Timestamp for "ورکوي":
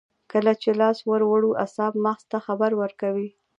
2.81-3.29